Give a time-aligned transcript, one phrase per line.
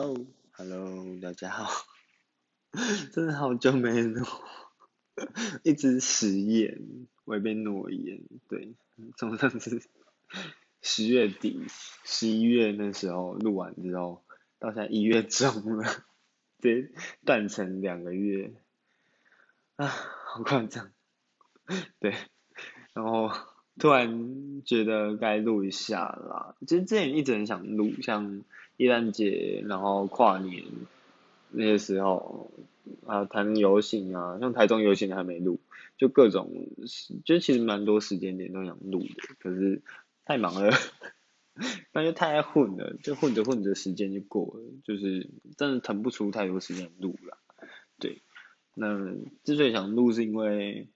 [0.00, 0.16] 哦
[0.52, 1.68] ，Hello，大家好，
[3.12, 4.24] 真的好久没录，
[5.62, 8.74] 一直食言，违背诺言，对，
[9.18, 9.82] 从上次
[10.80, 11.66] 十月底、
[12.02, 14.24] 十一月那时候录完之后，
[14.58, 16.06] 到现在一月中了，
[16.62, 16.90] 对，
[17.26, 18.54] 断成两个月，
[19.76, 20.90] 啊，好夸张，
[21.98, 22.16] 对，
[22.94, 23.49] 然后。
[23.80, 28.44] 突然觉得该录一下啦，其实之前一直很想录，像
[28.76, 30.64] 耶诞节，然后跨年
[31.50, 32.50] 那些时候，
[33.06, 35.58] 啊谈游行啊，像台中游行还没录，
[35.96, 36.50] 就各种，
[37.24, 39.80] 就其实蛮多时间点都想录的，可是
[40.26, 40.70] 太忙了，
[41.92, 47.38] 那就太爱混了，就混着混着时间就过了，就是真的腾不出太多时间录了，
[47.98, 48.20] 对，
[48.74, 50.86] 那之所以想录是因为。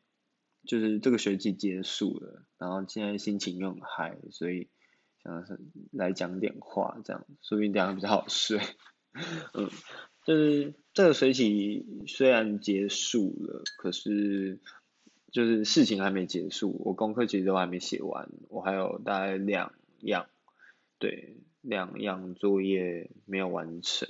[0.66, 4.68] 就是这个学期结束了，然后现在心情又很嗨，所以
[5.23, 5.60] 想是
[5.92, 8.59] 来讲点话，这样说不定这样比较好睡。
[9.54, 9.70] 嗯，
[10.24, 14.59] 就是这个学期虽然结束了，可是
[15.30, 20.26] 就是事情还没结束，我功课其实都还没写完，我还有大概两样，
[20.99, 24.09] 对，两样作业没有完成，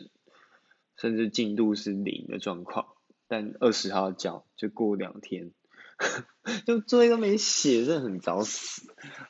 [0.97, 2.95] 甚至进度是零的状况，
[3.29, 5.51] 但二十号交，就过两天。
[6.67, 8.83] 就作业都没写，真的很找死。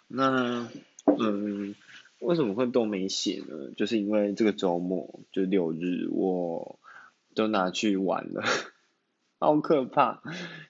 [0.08, 0.68] 那
[1.18, 1.74] 嗯，
[2.20, 3.70] 为什么会都没写呢？
[3.76, 6.78] 就是因为这个周末就六日，我
[7.34, 8.42] 都拿去玩了，
[9.38, 10.22] 好可怕。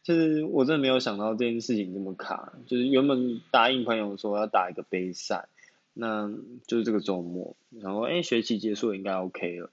[0.02, 2.52] 就是我真的没有想到这件事情这么卡。
[2.66, 5.48] 就是原本答应朋友说要打一个杯赛，
[5.94, 6.30] 那
[6.66, 9.70] 就是这个周末，然后哎学期结束应该 OK 了，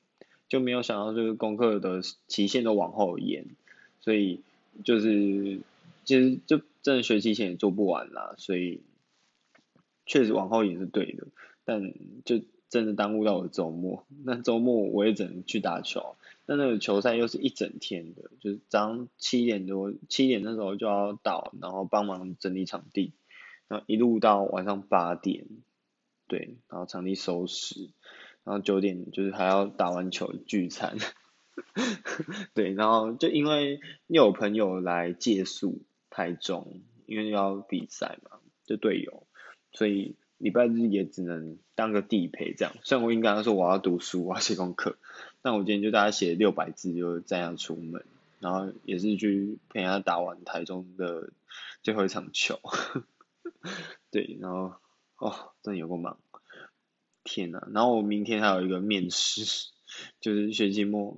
[0.48, 3.48] 就没有想到这个功课的期限都往后延，
[4.00, 4.42] 所以
[4.86, 5.60] 就是。
[6.04, 8.82] 其实就真的学期前也做不完啦，所以
[10.06, 11.28] 确实往后也是对的，
[11.64, 11.94] 但
[12.26, 14.06] 就真的耽误到我周末。
[14.24, 23.14] 那周末我也只能去打球，但那个球赛又是一整天的，就是早上七点多七点那时候就要到，然后帮忙整理场地，
[23.68, 25.46] 然后一路到晚上八点，
[26.28, 27.90] 对，然后场地收拾，
[28.44, 30.98] 然后九点就是还要打完球聚餐，
[32.56, 35.84] 对，然后就因为又有朋友来借宿。
[36.12, 39.26] 台中，因为要比赛嘛，就队友，
[39.72, 42.76] 所以礼拜日也只能当个地陪这样。
[42.84, 44.98] 虽然我应该说我要读书，我要写功课，
[45.42, 48.06] 但我今天就大家写六百字就这样出门，
[48.40, 51.32] 然后也是去陪他打完台中的
[51.82, 52.60] 最后一场球。
[54.12, 54.74] 对，然后
[55.18, 56.20] 哦，真的有个忙，
[57.24, 59.72] 天呐，然后我明天还有一个面试，
[60.20, 61.18] 就是学期末，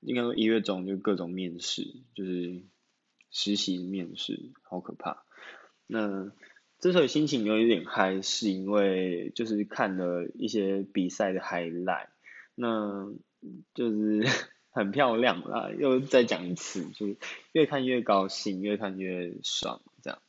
[0.00, 1.82] 应该说一月中就各种面试，
[2.14, 2.62] 就是。
[3.30, 5.24] 实习面试好可怕。
[5.86, 6.32] 那
[6.78, 12.08] 之所以心情有一点嗨，是因为就是看了一些比赛的 highlight，
[12.54, 13.12] 那
[13.74, 14.24] 就是
[14.70, 15.70] 很漂亮啦。
[15.76, 17.16] 又再讲一次，就是
[17.52, 20.22] 越看越高兴，越看越爽这样。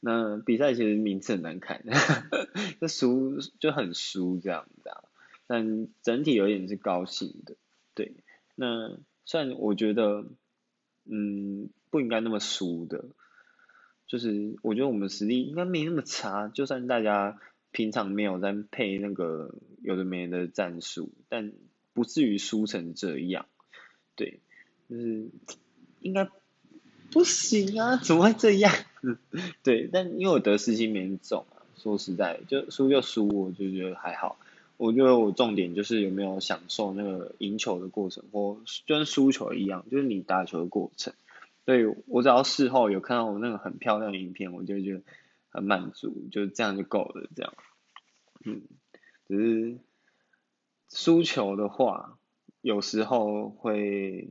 [0.00, 1.84] 那比赛其实名次很难看，
[2.80, 5.04] 就输就很输这样子啊。
[5.46, 7.56] 但整体有点是高兴的，
[7.94, 8.16] 对。
[8.54, 10.24] 那算我觉得，
[11.12, 11.68] 嗯。
[11.92, 13.04] 不应该那么输的，
[14.06, 17.38] 就是我觉得我们实力应该没那么差，就算大家
[17.70, 21.52] 平常没有在配那个有的没的战术，但
[21.92, 23.44] 不至于输成这样，
[24.16, 24.40] 对，
[24.88, 25.28] 就是
[26.00, 26.30] 应该
[27.10, 28.72] 不行啊，怎么会这样？
[29.62, 34.38] 对，但因为我得失心没重啊，说实在，就输就输，我就觉得还好。
[34.82, 41.14] 我觉得我重点就是有没有享受那个赢球的过程，或就跟输球一样，就是你打球的过程。
[41.64, 45.02] 所以我只要事后有看到我那个很漂亮的影片，我就觉得
[45.50, 47.30] 很满足，就这样就够了。
[47.36, 47.54] 这样，
[48.44, 48.62] 嗯，
[49.28, 49.78] 只是
[50.88, 52.18] 输球的话，
[52.60, 54.28] 有时候会，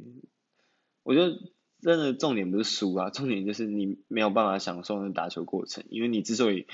[1.03, 1.39] 我觉得
[1.81, 6.67] 真的重点不是输啊，重点就是你没有办法享受那打球过程，因为你之所以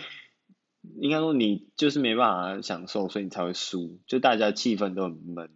[0.95, 5.49] 应该说你就是没办法享受，所以你才会输，就大家气氛都很闷，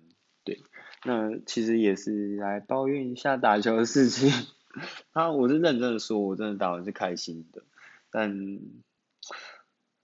[0.44, 0.62] 对。
[1.04, 4.32] 那其实也是来抱怨一下打球的事情。
[5.14, 7.64] 他我是认真的说，我真的打完是开心的，
[8.10, 8.60] 但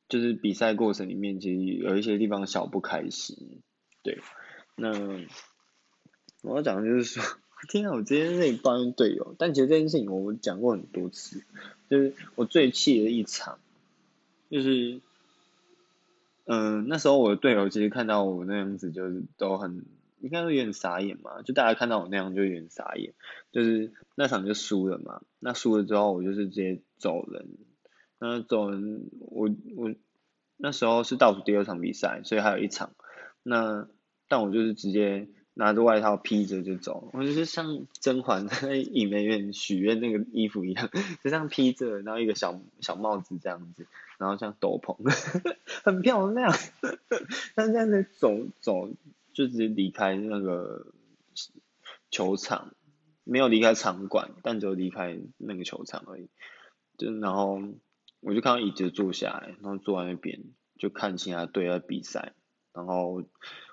[0.09, 3.62] 就是比赛过程里面其实有一些地方小不开心，
[4.03, 4.19] 对，
[4.75, 4.91] 那
[6.41, 7.24] 我要讲的就是说，
[7.69, 11.44] 天啊，我今天那里抱怨队友，但其实这件事情我讲过很多次，
[11.89, 13.59] 就是我最气的一场，
[14.50, 15.00] 就是，
[16.47, 19.85] 嗯，那时候我的队友其实看到我那样子，就是都很。
[20.19, 23.13] 应该会有点傻眼嘛，就大家看到我那样就有点傻眼，
[23.51, 27.47] 就是那场就输了嘛，那输了之后我就是直接走人，
[28.17, 29.94] 那走人我我
[30.57, 32.93] 那时候是倒数第二场比赛，所以还有一场，
[33.43, 33.88] 那
[34.27, 35.29] 但我就是直接
[35.59, 40.88] 拿着外套披着就走，我就是像甄嬛在影梅院许愿那个衣服一样，
[41.24, 43.88] 就这样披着，然后一个小小帽子这样子，
[44.19, 44.95] 然后像斗篷，
[45.83, 46.54] 很漂亮。
[47.56, 48.89] 但这样子走走，
[49.33, 50.86] 就直接离开那个
[52.12, 52.75] 球场，
[53.24, 56.30] 没有离开场馆，但只有离开那个球场而已。
[57.00, 57.60] 就然后
[58.19, 60.39] 我就看到椅子坐下来，然后坐在那边
[60.77, 62.33] 就看其他队在比赛，
[62.74, 63.24] 然后。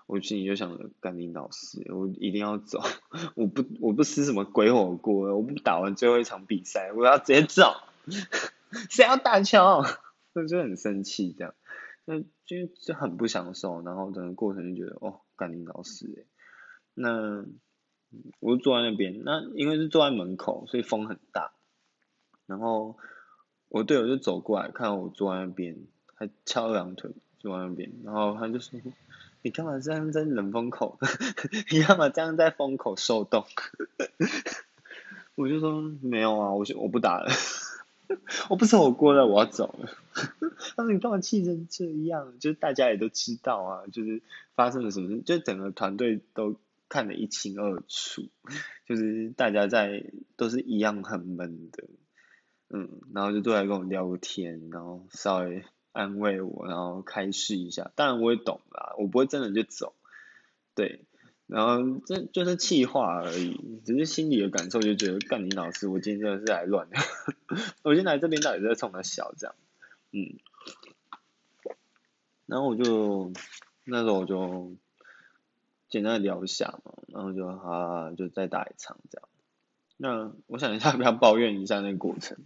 [0.06, 2.80] 我心里就想着，干你老师，我一定要走，
[3.34, 7.74] 我不我不吃什么鬼火锅，我不打完最后一场比赛，我要直接走，
[8.90, 9.82] 谁要打球？
[10.34, 11.54] 就就很生气这样，
[12.04, 16.26] 那就就很不享受，然后整个过程就觉得，哦，干你老师诶，
[16.94, 17.44] 那
[18.40, 21.52] 我就坐在那边，那因为是坐在门口，所以风很大，
[22.46, 22.98] 然后
[23.68, 27.12] 我队友就走过来，看到我坐在那边，还翘二郎腿
[27.44, 28.80] 坐在那边，然后他就说。
[29.46, 30.98] 你干嘛这样在冷风口？
[31.70, 33.44] 你干嘛这样在风口受冻？
[35.36, 37.30] 我就说没有啊，我我不打了，
[38.48, 39.90] 我不吃火锅了，我要走了。
[40.76, 42.38] 他说你干嘛气成这样？
[42.38, 44.22] 就是大家也都知道啊，就是
[44.54, 46.56] 发生了什么事，就整个团队都
[46.88, 48.22] 看得一清二楚，
[48.88, 50.06] 就是大家在
[50.36, 51.84] 都是一样很闷的，
[52.70, 55.66] 嗯，然后就都来跟我聊个天，然后稍微。
[55.94, 59.94] 安慰我，然后开示一下，当然我也懂啦，我不会真的就走，
[60.74, 61.04] 对，
[61.46, 66.96] 然后这就是气话而已，只是心里的感受就觉得干你老师，我今天真的是来乱的，
[67.84, 69.54] 我今天来这边到底是在冲他笑这样，
[70.10, 70.34] 嗯，
[72.46, 73.32] 然后我就
[73.84, 74.74] 那时候我就
[75.88, 79.28] 简单聊一下嘛，然后就啊就再打一场这样，
[79.96, 82.36] 那我想一下，不要抱怨一下那个过程。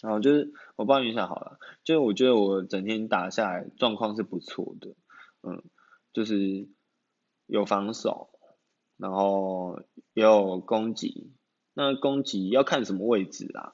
[0.00, 4.94] 然后就是我抱怨一下好了，就是我觉得我整天打下来状况是不错的，
[5.42, 5.60] 嗯，
[6.12, 6.68] 就是
[7.46, 8.30] 有防守，
[8.96, 9.82] 然后
[10.14, 11.32] 也有攻击，
[11.74, 13.72] 那攻击要看什么位置啦，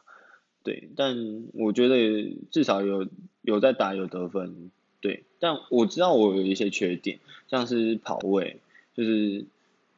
[0.62, 3.06] 对，但我觉得至少有
[3.42, 4.70] 有在打有得分，
[5.02, 8.60] 对，但我知道我有一些缺点，像是跑位，
[8.94, 9.44] 就是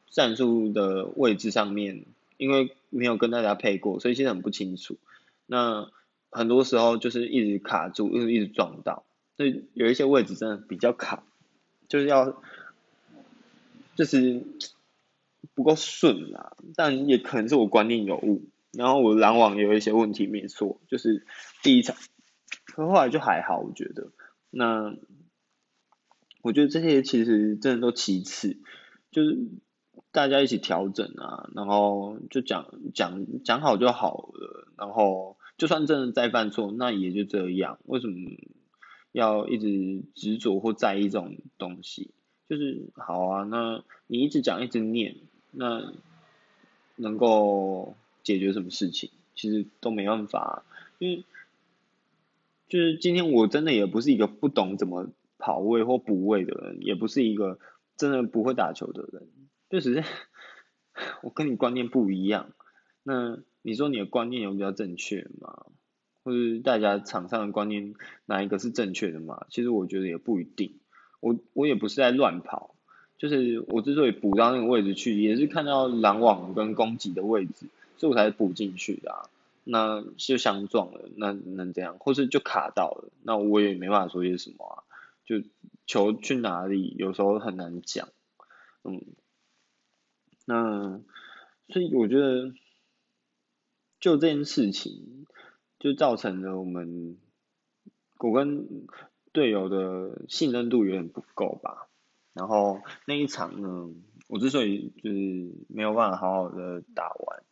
[0.09, 2.03] 战术的位置上面，
[2.35, 4.97] 因为没有跟大家配过，所以现在很不清楚，
[5.45, 5.89] 那。
[6.29, 9.05] 很多时候就是一直卡住，又一直撞到，
[9.37, 11.23] 所以有一些位置真的比较卡，
[11.87, 12.41] 就是要
[13.95, 14.45] 就是
[15.55, 16.57] 不够顺啦。
[16.75, 21.25] 但也可能是我观念有误，然后我拦网有一些问题没错，就是
[21.63, 21.95] 第一场，
[22.65, 24.11] 可后来就还好，我觉得。
[24.49, 24.95] 那
[26.41, 28.59] 我觉得这些其实真的都其次，
[29.11, 29.37] 就是
[30.11, 35.36] 大家一起调整啊，然后就讲讲讲好就好了，然后。
[35.57, 37.79] 就算真的再犯错，那也就这样。
[37.85, 38.15] 为什么
[39.11, 42.11] 要一直执着或在意这种东西？
[42.47, 45.15] 就是好啊，那你一直讲一直念，
[45.51, 45.91] 那
[46.95, 49.09] 能够解决什么事情？
[49.35, 50.63] 其实都没办法，
[50.97, 51.23] 因为
[52.69, 57.59] 就是今天我真的也不是一个不懂怎么跑位或补位的人，也不是一个
[57.97, 59.27] 真的不会打球的人，
[59.69, 60.03] 就只是
[61.21, 62.51] 我跟你观念不一样。
[63.03, 65.65] 那你说你的观念有比较正确吗？
[66.23, 69.45] 或者大家场上的观念哪一个是正确的吗？
[69.49, 70.75] 其实我觉得也不一定。
[71.19, 72.75] 我我也不是在乱跑，
[73.17, 77.65] 就是我之所以补到那个位置去，也是看到拦网跟攻击的位置，
[77.97, 79.29] 所以我才补进去的。
[79.65, 81.97] 那就相撞了，那能怎样？
[81.99, 84.75] 或是就卡到了，那我也没办法说些什么啊。
[85.25, 85.45] 就
[85.85, 88.07] 球去哪里，有时候很难讲。
[88.85, 89.01] 嗯，
[90.45, 91.01] 那
[91.67, 92.53] 所以我觉得。
[94.07, 95.25] 就这件事情，
[95.79, 97.17] 就造成了我们
[98.19, 98.65] 我跟
[99.33, 101.89] 队友的信任度有点不够吧。
[102.31, 103.89] 然后那一场呢，
[104.29, 107.43] 我之所以就是没有办法好好的打完，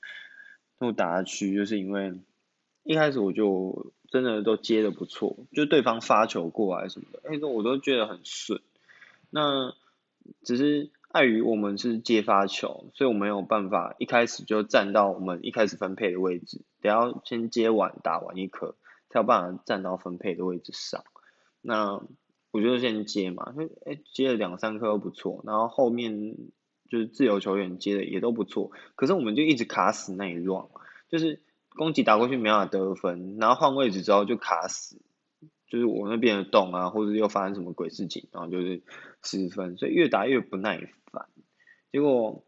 [0.77, 2.13] 我打下去，就是因为
[2.83, 8.61] 一开始我就真的都接的不错，就对方发球过来什么的，哎，我都觉得很顺。
[9.29, 9.75] 那
[10.41, 10.89] 只是。
[11.15, 18.75] 碍于我们是接发球，所以我没有办法一开始就站到我们一开始分配的位置，得要先接完打完一颗，
[19.07, 21.05] 才有办法站到分配的位置上。
[21.61, 22.01] 那
[22.51, 26.35] 我就先接嘛，就哎接了两三颗都不错，然后后面
[26.89, 30.65] 就是自由球员接的也都不错，可是我们就一直卡死那一乱，
[31.07, 34.99] 就是攻击打过去没办法得分，然后换位置之后就卡死。
[35.67, 38.83] 就是我那边的洞啊，或者又发生什么鬼事情，然后就是
[39.23, 40.77] 失分，所以越打越不耐
[41.91, 42.43] 结果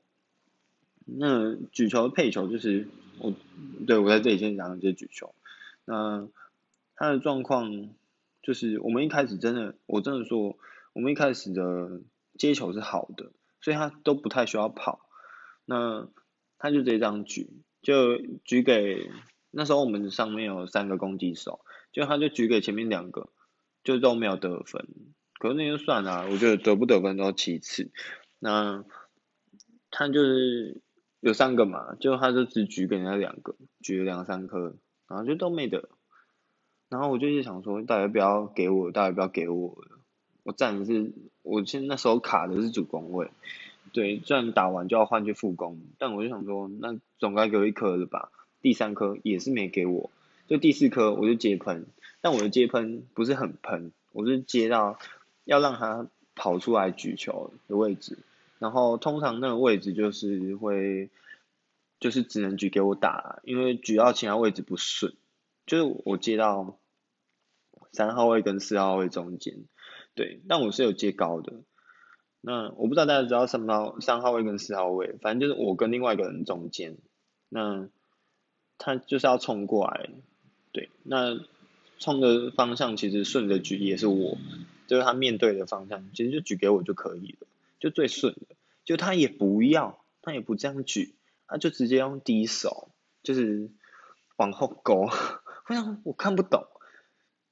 [1.06, 2.88] 那举球配球就是
[3.20, 3.34] 我，
[3.86, 5.34] 对我在这里先讲这举球。
[5.86, 6.28] 那
[6.96, 7.90] 他的状况
[8.42, 10.58] 就是我们一开始真的，我真的说
[10.94, 12.02] 我们一开始的
[12.38, 13.32] 接球是好的，
[13.62, 15.00] 所以他都不太需要跑。
[15.66, 16.08] 那
[16.58, 17.50] 他就直接这样举，
[17.82, 19.10] 就举给
[19.52, 23.30] 那时候我们上面有三个攻击手，就他就举给前面两个，
[23.84, 24.88] 就都没有得分。
[25.40, 27.92] 可是那就算了，我觉得得不得分都其次。
[28.40, 28.84] 那
[29.92, 30.82] 他就是
[31.20, 34.76] 有三个嘛，就他就只举给人家两个，举了两三颗，
[35.08, 35.90] 然后就都没得。
[36.90, 39.78] 然后我就一直想说，大家不要给我，大家不要给我。
[40.44, 43.30] 我站的是，我现那时候卡的是主攻位，
[43.92, 48.32] 对，虽然打完就要换去副攻，但我就想说，那总该给我一颗了吧？
[48.62, 50.10] 第三颗也是没给我，
[50.48, 51.86] 就第四颗我就接喷，
[52.22, 54.98] 但我的接喷不是很喷，我是接到
[55.44, 58.20] 要让他跑出来举球的位置，
[58.60, 61.10] 然后通常那个位置就是会，
[62.00, 65.14] 就是只能举给我打，因为举到其他位置不顺。
[65.66, 66.80] 就是我接到
[67.92, 69.66] 三号位跟四号位中间，
[70.16, 71.52] 对，但我是有接高的。
[72.40, 76.96] 那我不知道大家知道什么三号位跟四号位，反正就是我跟另外一个人中间。
[77.50, 77.90] 那
[78.78, 80.10] 他就是要冲过来，
[80.72, 81.38] 对，那
[82.00, 84.38] 冲的方向其实顺着举也是我，
[84.88, 87.48] 就是他面对的方向，其实就举给我就可以了，
[87.80, 88.56] 就最顺的。
[88.86, 91.14] 就他也不要，他也不这样举，
[91.46, 92.90] 他就直接用低手，
[93.22, 93.70] 就是
[94.38, 95.10] 往后勾。
[95.68, 96.66] 我想我看不懂，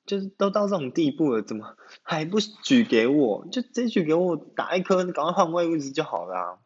[0.05, 3.45] 就是都到这种地步了，怎么还不举给我？
[3.51, 6.59] 就直接举给我打一颗，赶快换位置就好了。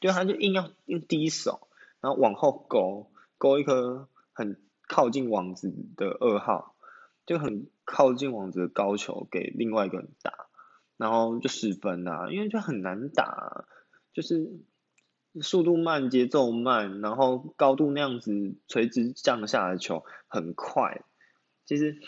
[0.00, 1.68] 就他就硬要用低手，
[2.00, 6.75] 然后往后勾勾一颗很靠近网子的二号，
[7.26, 10.46] 就很靠近网子的高球给另外一个人打，
[10.96, 13.66] 然后就失分啊，因为就很难打，
[14.12, 14.60] 就是
[15.42, 20.04] 速度慢，节奏慢，然后高度那样子垂直降下的球。
[20.28, 21.02] 很快，
[21.64, 21.98] 其实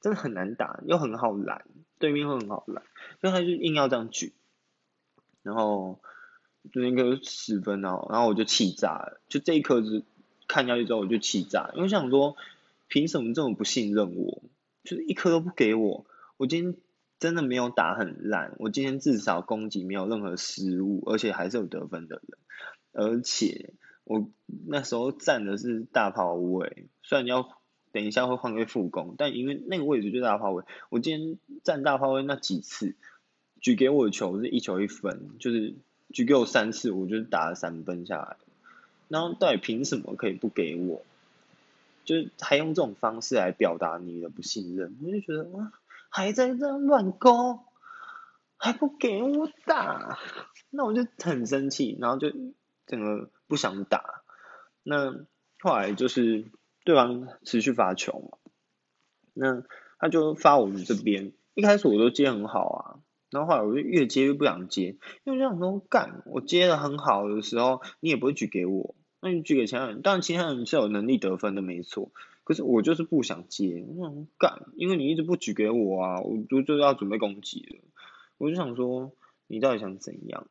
[0.00, 1.64] 真的很难打，又很好拦，
[1.98, 2.82] 对面会很好拦，
[3.20, 4.34] 所以他就硬要这样举，
[5.42, 6.00] 然后
[6.72, 10.04] 就那个十分哦，然后我就气炸了，就这一颗子
[10.48, 12.36] 看下去之后我就气炸，因为想说
[12.88, 14.42] 凭什么这么不信任我，
[14.84, 16.76] 就是一颗都不给我，我今天
[17.18, 22.38] 真的没有打很烂，我今天至少攻击没有任何失误，而且还是有得分的人，
[22.92, 23.74] 而且。
[24.08, 24.30] 我
[24.68, 27.58] 那时候站的是大炮位，虽然要
[27.90, 32.94] 等一下会换个副攻，但因为那个位置就是大炮位，我今天站大炮位那几次，
[33.60, 35.74] 举给我的球是一球一分，就是
[36.10, 38.36] 举给我三次，我就打了三分下来。
[39.08, 41.02] 然后到底凭什么可以不给我？
[42.06, 45.72] 就是还用这种方式来表达你的不信任，我就觉得啊，
[46.08, 47.60] 还在这样乱勾，
[48.56, 50.16] 还不给我打，
[50.70, 52.32] 那我就很生气，然后就
[52.86, 53.28] 整个。
[53.48, 54.24] 不想打，
[54.82, 55.24] 那
[55.60, 56.46] 后来就是
[56.84, 58.38] 对方持续发球嘛，
[59.34, 59.62] 那
[60.00, 62.98] 他就发我们这边，一开始我都接很好啊，
[63.30, 72.10] 然后后来我就越接越不想接，因为这样说干，我接的很好的时候，你也不会举给我，那你举给其他人，当然其他人是有能力得分的没错，
[72.44, 77.78] 可是我就是不想接，我想干，因为你一直不举给我啊，我就就要准备攻击了，
[78.38, 79.12] 我就想说
[79.46, 80.46] 你到底想怎样？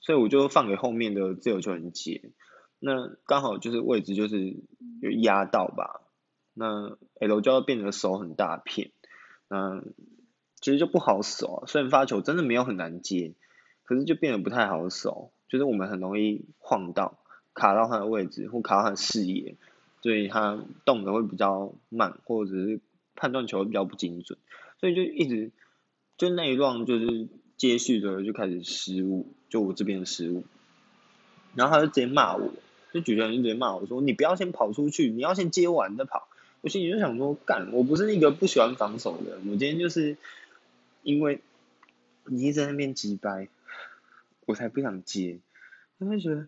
[0.00, 2.32] 所以我就放给后面的自由球员接，
[2.80, 4.56] 那刚好就是位置就是
[5.00, 6.00] 有压到吧，
[6.54, 8.90] 那 L 就要变得手很大片，
[9.48, 9.80] 那
[10.60, 13.34] 其实就不好守，虽然发球真的没有很难接，
[13.84, 17.21] 可是就变得不太好守，就是我们很容易晃到
[17.54, 19.56] 卡到他的位置或卡到他的视野，
[20.02, 22.80] 所以他动的会比较慢，或者是
[23.14, 24.38] 判断球比较不精准，
[24.80, 25.50] 所以就一直
[26.16, 29.26] 就那一段就是接续的就开始失误。
[29.48, 30.44] 就我这边的失误，
[31.54, 32.54] 然后他就直接骂我，
[32.90, 36.26] 就举球人就直接骂我说：“你不要先跑出去，你要先接完再跑。”
[36.62, 40.16] 我心里就想说：“干，我不是一个不喜欢防守的，我今天就是
[41.02, 41.42] 因为
[42.24, 43.48] 你一直在那边急掰，
[44.46, 45.40] 我才不想接。
[45.98, 46.46] 他会觉得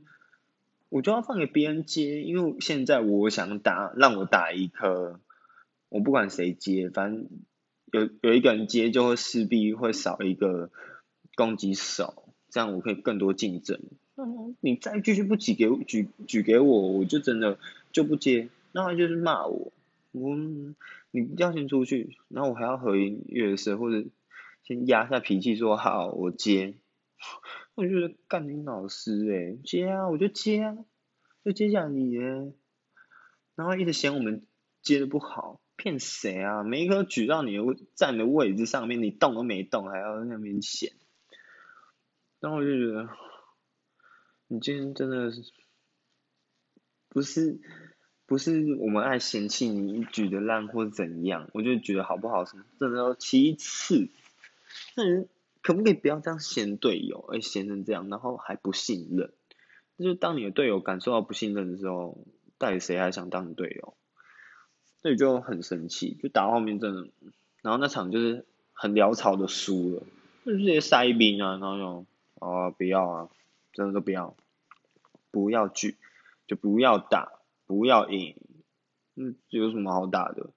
[0.95, 5.19] 我就要放给别人接，因为现在我想打，让我打一颗，
[5.89, 7.29] 我不管谁接，反正
[7.91, 10.71] 有有一个人接，就会势必会少一个
[11.35, 13.81] 攻击手。”这样我可以更多竞争。
[14.15, 17.59] 嗯，你再继续不举给举举给我，我就真的
[17.91, 18.49] 就不接。
[18.71, 19.73] 那他就是骂我，
[20.13, 20.37] 我
[21.11, 24.07] 你要先出去，然后我还要回月色或者
[24.63, 26.75] 先压下脾气说好我接。
[27.75, 30.77] 我就觉得干你老师诶，接啊我就接啊，
[31.45, 32.53] 就接下你耶。
[33.57, 34.47] 然后一直嫌我们
[34.83, 36.63] 接的不好，骗谁啊？
[36.63, 37.57] 每一颗举到你
[37.95, 40.93] 站的位置上面，你动都没动，还要在那边嫌。
[42.41, 43.09] 然后我就觉得，
[44.49, 45.43] 你今天真的是
[47.09, 47.61] 不是
[48.27, 54.09] 不是我们爱嫌弃你举的烂或怎样，我就觉得好不好什么，这都其次。
[54.97, 55.29] 那人
[55.65, 59.33] 可不可以不要这样嫌队友，哎，嫌成这样，然后还不信任？
[59.99, 62.19] 就是当你的队友感受到不信任的时候，
[62.59, 63.97] 到底谁还想当你队友？
[65.01, 67.09] 所以就很生气，就打到后面真的，
[67.63, 68.45] 然后那场就是
[68.75, 70.03] 很潦草的输了，
[70.45, 73.29] 就直接塞兵啊，然后就哦不要啊，
[73.73, 74.37] 真的都不要，
[75.31, 75.97] 不要去，
[76.47, 77.33] 就不要打，
[77.67, 78.37] 不要赢，
[79.15, 80.51] 嗯，有什么好打的？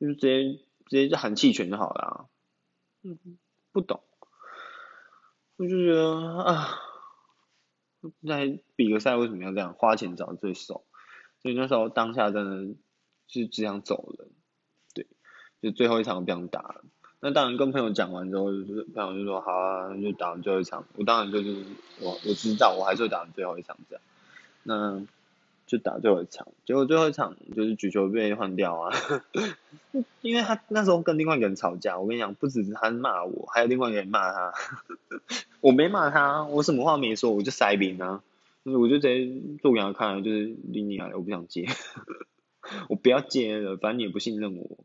[0.00, 0.52] 就直接
[0.86, 2.28] 直接就喊弃权就好了，
[3.02, 3.18] 嗯，
[3.72, 4.02] 不懂，
[5.56, 6.80] 我就觉得啊。
[8.28, 10.84] 在比个赛为什么要这样花钱找对手？
[11.40, 12.74] 所以那时候当下真的
[13.28, 14.28] 是只想走人，
[14.92, 15.06] 对，
[15.62, 16.84] 就最后一场我不想打了。
[17.20, 20.84] 那当然跟朋友讲完之后，就是朋友就说好啊，就打完最后一场。
[20.96, 21.64] 我当然就是
[22.00, 24.04] 我我知道我还是会打完最后一场这样。
[24.64, 25.02] 那
[25.66, 28.94] 就打最后一场，结果最后一场就是举球被换掉啊，
[30.20, 34.52] 因为他那时候跟另外一个人吵架，我跟你讲，不只是他骂我，还有另外一个人骂他，
[35.60, 38.22] 我没骂他，我什么话没说，我就塞兵啊，
[38.64, 41.66] 我就直接做给他看，就是理你啊，我不想接，
[42.88, 44.78] 我不要接了，反正你也不信任我，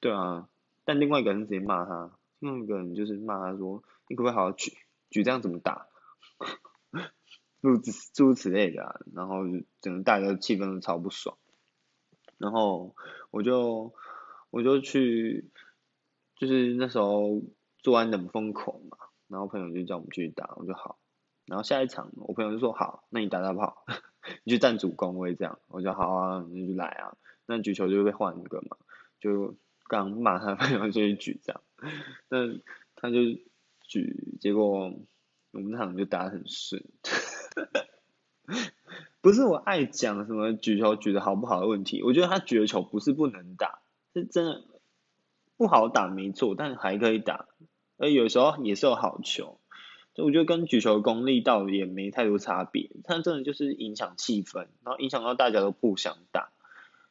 [0.00, 0.48] 对啊，
[0.84, 4.72] 但另外一个人直接骂他，另外一个人就是骂他说，你可不可以好好举，
[5.10, 5.86] 举这样怎么打？
[7.62, 7.78] 诸如
[8.12, 9.44] 诸如此类的，然后
[9.80, 11.38] 整个大家气氛都超不爽，
[12.36, 12.96] 然后
[13.30, 13.94] 我就
[14.50, 15.48] 我就去，
[16.34, 17.40] 就是那时候
[17.78, 20.98] 做完冷风口嘛，然后朋友就叫我们去打，我就好，
[21.46, 23.86] 然后下一场我朋友就说好，那你打打跑，
[24.42, 27.16] 你去站主攻位这样，我就好啊，那就来啊，
[27.46, 28.76] 那举球就会换一个嘛，
[29.20, 31.62] 就刚骂他朋友就去举这样，
[32.28, 32.58] 那
[32.96, 33.18] 他就
[33.86, 34.92] 举，结果
[35.52, 36.84] 我们场就打得很顺。
[39.20, 43.80] 不是我爱讲什么举球举的好不好的问题，我觉得他举的球不是不能打，
[44.14, 44.64] 是真的
[45.56, 47.46] 不好打没错，但还可以打，
[47.98, 49.60] 而有时候也是有好球，
[50.14, 56.50] 就我觉得跟举球功力倒也没太多差别，他真的就是影响气氛，然后影响到大家都不想打，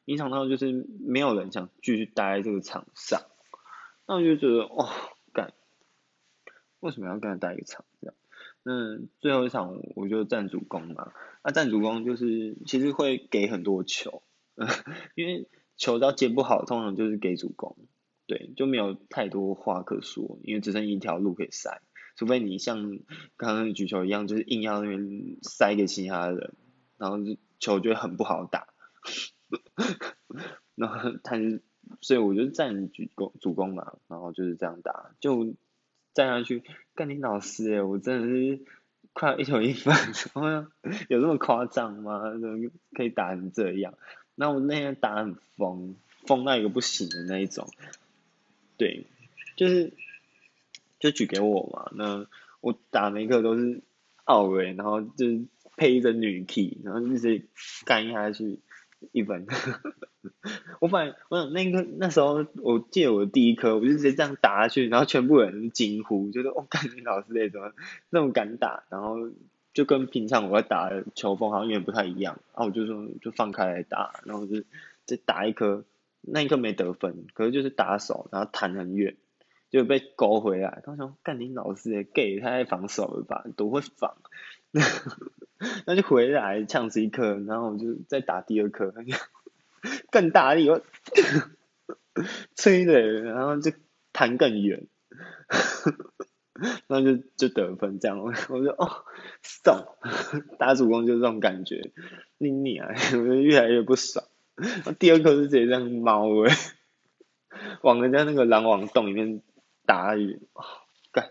[0.04, 3.22] 影响到就是没有人想继续待在这个场上，
[4.06, 4.90] 那我就觉得哦，
[5.32, 5.54] 干，
[6.82, 8.16] 为什么要跟他待一个场这样？
[8.64, 11.12] 那最后一场我就站主攻嘛，
[11.44, 14.22] 那站主攻就是其实会给很多球，
[15.16, 15.48] 因为
[15.78, 17.76] 球只要接不好，通常就是给主攻，
[18.28, 21.82] 对，就没有太多话可说，因为只剩一条路可以塞，
[22.16, 23.00] 除非你像
[23.36, 26.54] 刚刚举球一样，就是硬要那边塞给其他人，
[26.98, 27.18] 然后
[27.58, 28.68] 球就很不好打，
[30.76, 31.38] 然后他，
[32.00, 35.56] 所以我就站主攻主攻嘛，然后就是这样打，就。
[36.14, 36.64] 站上去，
[36.96, 37.82] 干你老师哎！
[37.82, 38.60] 我真的是
[39.14, 39.94] 快一球一分，
[41.10, 42.32] 有这么夸张吗？
[42.32, 43.94] 怎么可以打成这样？
[44.36, 45.96] 那我那天打很疯，
[46.26, 47.68] 疯到一个不行的那一种。
[48.78, 49.06] 对，
[49.56, 49.94] 就是
[51.00, 51.92] 就举给我嘛。
[51.96, 52.26] 那
[52.62, 53.82] 我打每个都是
[54.24, 55.46] 奥维，然后就是
[55.78, 57.46] 配着女 key，然后一直
[57.86, 58.60] 干下去。
[59.12, 59.48] 一分，
[60.80, 67.72] 我反我想那个那时候我借我的第一颗，我就直接这样打下去，然后全部人惊呼，觉得哦，感觉老师那种
[68.10, 69.18] 那么敢打，然后
[69.74, 74.64] 就跟平常我在打球风好像有点不太一样，然后我就说就放开来打，然后就
[75.06, 75.84] 再打一颗，
[76.22, 79.18] 那一颗没得分，可是就是打手，然后弹很远，
[79.70, 84.18] 就被勾回来，他说干你老师也 gay，他在防守了吧，都会防。
[85.86, 88.94] 那就回来呛死一颗，然后我就再打第二颗，
[90.12, 90.82] 更大力，我
[92.56, 93.72] 吹的，然后就
[94.12, 94.88] 弹更远，
[96.88, 99.06] 然后就就得分这样，我我就哦，
[99.42, 99.86] 爽，
[100.58, 101.92] 打主攻就是这种感觉，
[102.38, 104.26] 你你啊，我就越来越不爽。
[105.00, 106.56] 第二颗是直接这样猫哎，
[107.82, 109.42] 往人家那个狼王洞里面
[109.86, 110.40] 打鱼，
[111.12, 111.30] 干。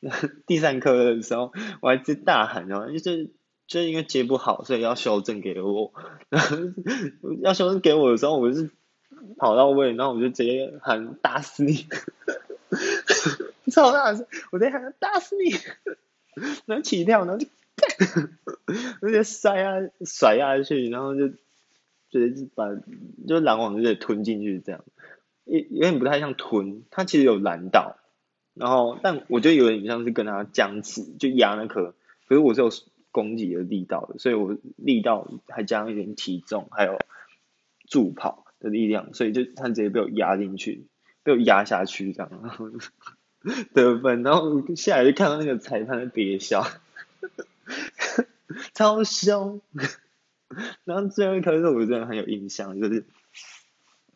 [0.46, 3.30] 第三颗的时候，我还直接大喊，然 后就是
[3.66, 5.92] 就是因为接不好，所以要修正给我。
[6.28, 6.56] 然 后
[7.42, 8.70] 要修正给我的时候，我是
[9.38, 11.86] 跑到位，然后我就直接喊打死你，
[13.72, 14.26] 超大声！
[14.52, 15.50] 我直接喊打死你，
[16.66, 17.46] 然后起跳，然后就，
[19.00, 21.28] 直接摔啊甩下去，然后就
[22.10, 22.68] 直接把
[23.26, 24.84] 就拦网直接吞进去，这样
[25.44, 27.96] 有有点不太像吞，它其实有拦到。
[28.58, 31.94] 然后，但我觉得有点像是跟他僵持，就压那颗，
[32.26, 32.70] 可是我是有
[33.12, 36.98] 攻击的力道的，所以我力道还加一点体重，还有
[37.86, 40.86] 助跑的力量，所以就他直接被我压进去，
[41.22, 42.30] 被我压下去这样，
[43.74, 46.66] 得分，然后下来就看到那个裁判在憋笑，
[48.72, 49.60] 超凶，
[50.84, 53.04] 然后最后一颗是我真的很有印象，就是。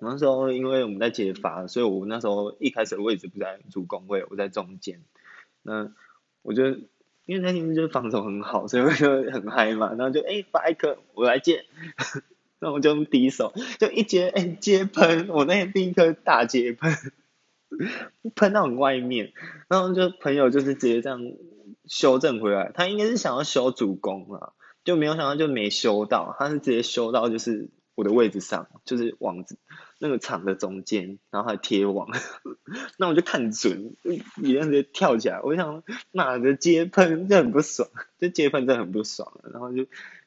[0.01, 5.03] 那时候因为我们在解罚，所以我那时候一开始的位置不在主攻位，我在中间。
[5.63, 5.93] 那
[6.43, 6.79] 我觉得，
[7.27, 11.65] 因为那天就是防守很好，所以我就很嗨嘛， 然后就哎发一颗我来接，
[12.61, 16.93] 那我就用第一手就一接哎接喷，我那天第一颗大接喷，
[18.35, 19.33] 喷到很外面，
[19.69, 21.21] 然后就朋友就是直接这样
[21.87, 24.53] 修正回来，他应该是想要修主攻啊，
[24.85, 27.69] 就没有想到就没修到，他是直接修到就是
[28.01, 29.59] 我的位置上，就是网子
[29.99, 32.09] 那个场的中间，然后还贴网，
[32.97, 33.95] 那我就看准，
[34.43, 39.87] 一样直接跳起来，我想妈的接喷就很不爽，就接喷真的很不爽，然后就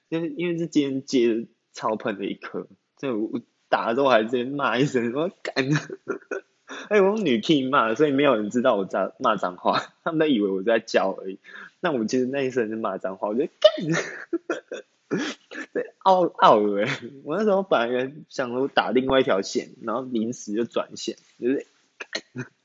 [0.09, 5.67] 因为因为是今天接超喷的一颗，就我打的时候还直接骂一声，我干。
[6.89, 11.39] 哎，我女 key 骂，所以没有人知道我在骂脏话，他们都以为我在教而已。
[11.79, 13.51] 那我其实那一声是骂脏话，我就干，
[15.73, 17.01] 对，傲傲哎！
[17.23, 21.67] 我那时候本来想说打另外一条线，然后临时就转线，就是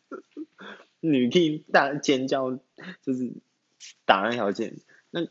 [1.00, 2.52] 女帝大尖叫，
[3.02, 3.32] 就是
[4.06, 4.76] 打那条线，
[5.10, 5.26] 那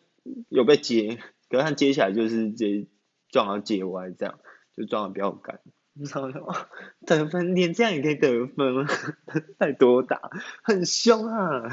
[0.50, 1.18] 有被接，
[1.50, 2.86] 可是他接下来就是直接
[3.30, 4.40] 撞到界外，这样
[4.76, 5.60] 就撞的比较干。
[5.94, 6.68] 然后说
[7.08, 8.86] 得分连这样也可以得分？
[9.58, 10.30] 太多打，
[10.62, 11.72] 很凶啊！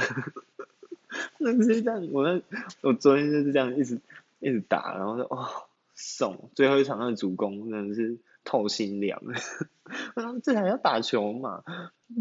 [1.38, 2.40] 那是这样，我那
[2.80, 4.00] 我昨天就是这样一直
[4.44, 5.48] 一直打，然后说哦，
[5.94, 9.22] 送最后一场的主攻真的是透心凉。
[10.14, 11.62] 然后这还要打球嘛？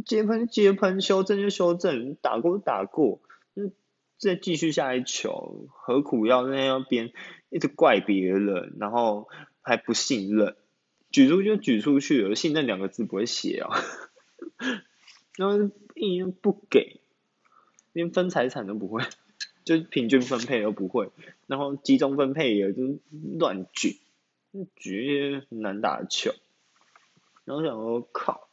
[0.06, 3.20] 接喷接喷，修正就修正，打过打过，
[3.56, 3.74] 嗯，
[4.18, 7.12] 再继续下一球，何苦要在那边
[7.50, 9.28] 一直怪别人，然后
[9.62, 10.56] 还不信任？
[11.12, 13.70] 举出就举出去了，信任两个字不会写啊，
[15.38, 17.02] 然后硬不给，
[17.92, 19.04] 连分财产都不会，
[19.65, 21.10] 就平均分配都不会，
[21.47, 22.99] 然后集中分配也就
[23.38, 23.97] 乱举，
[24.76, 25.08] 举一
[25.39, 26.32] 些难打球，
[27.45, 28.47] 然后想说靠，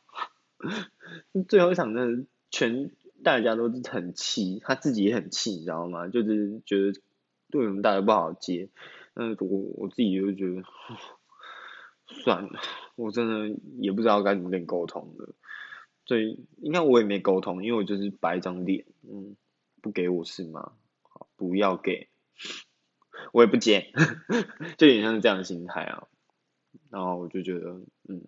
[1.49, 2.91] 最后一场真的全
[3.23, 6.09] 大家都是很气，他自己也很气，你知道吗？
[6.09, 7.01] 就是觉得
[7.51, 8.69] 对我们大家不好接，
[9.15, 9.47] 嗯，我
[9.77, 10.63] 我自己就觉得。
[12.13, 12.59] 算了，
[12.97, 15.29] 我真的也不知道该怎么跟你沟通了，
[16.07, 19.37] 所以应该我也没沟通，因为我就是摆一张脸，嗯，
[19.81, 20.73] 不给我是吗？
[21.41, 22.11] 不要给，
[23.33, 23.91] 我也不接，
[24.77, 26.07] 就有点像是这样的心态啊。
[26.91, 28.23] 然后我就觉得，嗯，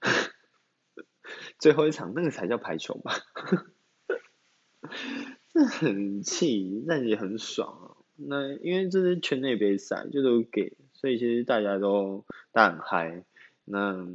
[1.60, 3.14] 最后一场那个才叫排球吧，
[5.54, 7.96] 这很气，但也很爽啊。
[8.16, 10.76] 那因为这是圈内杯赛，就都给。
[10.94, 13.24] 所以其实大家都大很嗨，
[13.64, 14.08] 那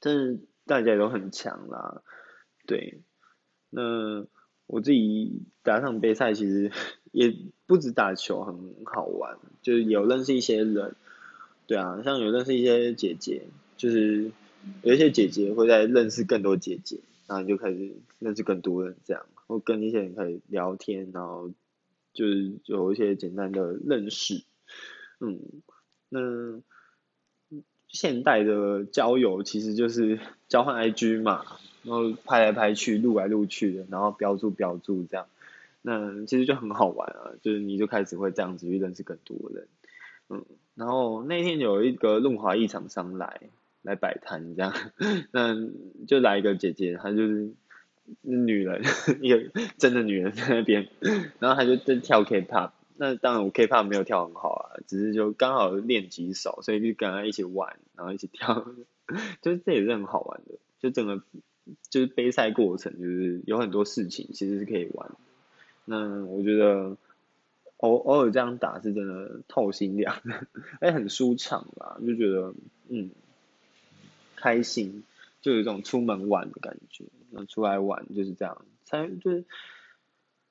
[0.00, 2.02] 但是大家都很强啦，
[2.66, 3.00] 对，
[3.70, 4.26] 那
[4.68, 6.70] 我自己打场杯赛其实
[7.10, 7.34] 也
[7.66, 8.54] 不止打球很
[8.84, 10.94] 好玩，就是有认识一些人，
[11.66, 13.42] 对啊，像有认识一些姐姐，
[13.76, 14.30] 就是
[14.82, 21.50] 有一些姐姐会在认识更多姐姐，然后就开始认识更多人这样，或跟一些人开始聊天，然后
[22.12, 24.44] 就是有一些简单的认识。
[25.20, 25.40] 嗯，
[26.10, 26.20] 那
[27.88, 31.44] 现代的交友其实就是 交换 IG 嘛，
[31.82, 35.26] 然后拍来拍去，录来录去的，然后标注标注这样，
[35.82, 39.66] 那其实就很好玩啊，就是你就开始会这样子去认识更多人，
[40.28, 43.40] 嗯，然后那天有一个润滑液厂商来
[43.82, 44.74] 来摆摊这样，
[45.32, 45.56] 那
[46.06, 47.50] 就来一个姐姐，她就是
[48.20, 48.82] 女人，
[49.22, 50.88] 一个真的女人在那边，
[51.38, 52.70] 然后她就在跳 K-pop。
[53.00, 58.66] 那当然，我 K-pop 没有跳很好啊，只是就刚好练几首，所以就跟他一起玩，然后一起跳，
[59.40, 60.56] 就是这也是很好玩的。
[60.80, 61.22] 就整个
[61.90, 65.12] 就是杯赛过程，就是有很多事情其实是可以玩。
[65.84, 66.96] 那我觉得
[67.76, 70.20] 偶偶尔这样打是真的透心凉，
[70.80, 72.52] 哎，很舒畅啦，就觉得
[72.88, 73.10] 嗯
[74.34, 75.04] 开心，
[75.40, 77.04] 就有一种出门玩的感觉。
[77.30, 79.44] 那出来玩就是这样，才就是。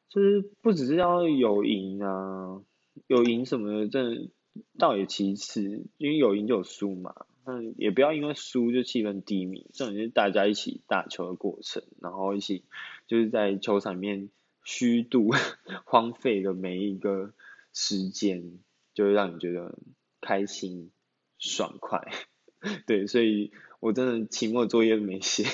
[0.09, 2.61] 就是不只是要有赢啊，
[3.07, 4.29] 有赢什么的，这
[4.77, 7.13] 倒也其次，因为有赢就有输嘛。
[7.45, 12.65] 嗯，也不要因为输就气氛低迷，重点是大家一起打球的过程，然后一起
[13.07, 14.29] 就是在球场里面
[14.65, 15.29] 虚度
[15.85, 17.33] 荒废的每一个
[17.73, 18.59] 时间，
[18.93, 19.77] 就会让你觉得
[20.19, 20.91] 开心
[21.37, 22.11] 爽快。
[22.85, 25.45] 对，所以我真的期末作业没写。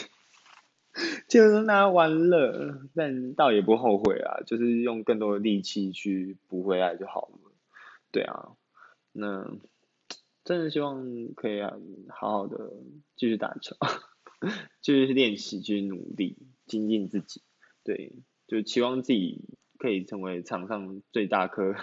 [1.28, 7.52] 就是拿玩乐，但倒也不后悔啊，就是用更多的力气去补回来就好了。
[8.12, 8.50] 对啊，
[9.12, 9.50] 那
[10.46, 11.74] 真的希望可以啊，
[12.10, 12.74] 好好的
[13.16, 13.76] 继续打球，
[14.82, 17.42] 继续练习，继续努力精进自己。
[17.84, 18.14] 对，
[18.48, 21.74] 就期望自己可以成为场上最大颗、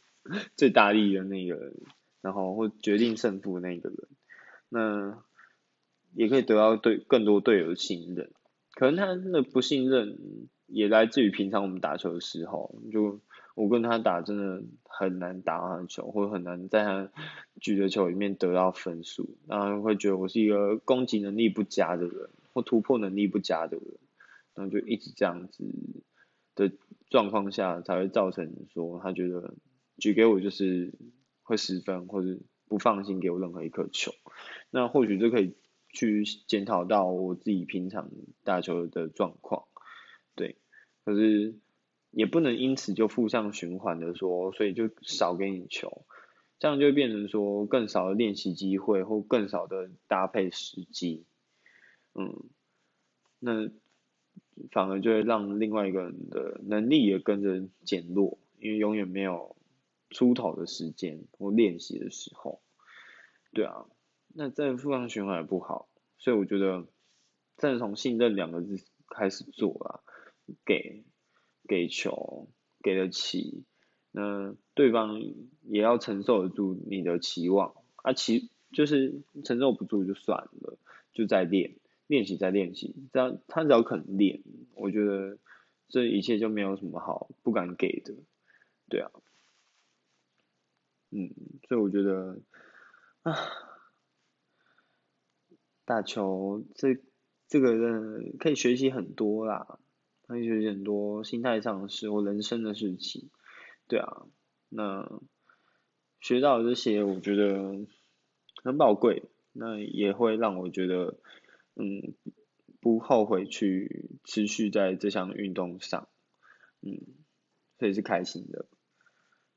[0.56, 1.74] 最大力的那个，
[2.22, 3.98] 然后或决定胜负的那个人。
[4.70, 5.22] 那
[6.14, 8.32] 也可以得到对更多队友的信任。
[8.74, 10.18] 可能他的不信任，
[10.66, 13.20] 也来自于平常我们打球的时候，就
[13.54, 17.10] 我跟他打真的很难打他的球，或者很难在他
[17.60, 23.86] 举的球里面得到分数，然后会觉得我是一个攻击能力不佳的人，或突破能力不佳的人，
[24.54, 25.64] 然后就一直这样子
[26.56, 26.72] 的
[27.10, 29.54] 状况下，才会造成说他觉得
[29.98, 30.92] 举给我就是
[31.42, 34.10] 会失分，或者不放心给我任何一颗球，
[34.70, 35.54] 那或许就可以
[35.94, 38.10] 去检讨到我自己平常
[38.42, 39.64] 打球的状况。
[40.34, 40.56] 对，
[41.04, 41.54] 可是
[42.10, 46.04] 也不能因此就负向循环的说，所以就少给你球，
[46.58, 51.24] 这样就变成说更少的练习机会或更少的搭配时机，
[52.14, 52.44] 嗯，
[53.38, 53.70] 那
[54.70, 59.56] 反而就会让另外一个人的能力也跟着减弱，因为永远没有
[60.10, 62.60] 出头的时间或练习的时候，
[63.52, 63.86] 对啊，
[64.34, 66.86] 那这负向循环也不好，所以我觉得，
[67.56, 68.76] 再从信任两个字
[69.08, 70.00] 开始做啊。
[70.66, 71.06] 给
[71.66, 72.50] 给球
[72.82, 73.64] 给得起，
[74.10, 75.22] 那对方
[75.62, 80.76] 也要承受得住你的期望啊，其就是承受不住就算了，
[81.14, 84.42] 就在练练习再练习，这样他只要肯练，
[84.74, 85.38] 我觉得
[85.88, 88.12] 这一切就没有什么好不敢给的，
[88.90, 89.10] 对啊，
[91.08, 91.32] 嗯，
[91.68, 92.38] 所以我觉得
[93.22, 93.32] 啊，
[95.84, 97.00] 打球这
[97.48, 99.78] 这个人可以学习很多啦。
[100.26, 103.28] 可以学习很多心态上的事或人生的事情，
[103.86, 104.24] 对啊，
[104.70, 105.20] 那
[106.18, 107.86] 学到这些我觉得
[108.62, 111.18] 很宝贵，那也会让我觉得，
[111.76, 112.14] 嗯，
[112.80, 116.08] 不后悔去持续在这项运动上，
[116.80, 117.04] 嗯，
[117.78, 118.64] 所以是开心的。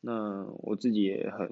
[0.01, 1.49] 那我自己也很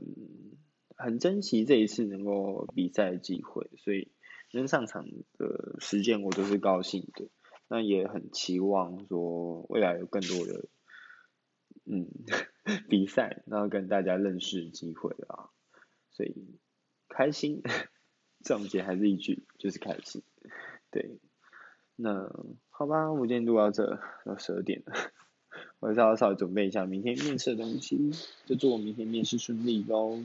[0.98, 4.12] 很珍惜这一次能够比赛的机会，所以
[4.52, 5.06] 能上场
[5.38, 7.28] 的时间我都是高兴的。
[7.68, 10.66] 那也很期望说未来有更多的
[11.84, 12.08] 嗯
[12.88, 15.50] 比赛，然后跟大家认识机会啊，
[16.12, 16.36] 所以
[17.10, 17.64] 开心，
[18.44, 20.22] 总结还是一句就是开心，
[20.92, 21.18] 对，
[21.96, 22.32] 那
[22.70, 24.94] 好吧，我今天录到这，要十二点了，
[25.80, 28.12] 我稍微稍微准备一下明天面试的东西，
[28.46, 30.20] 就祝我明天面试顺利喽。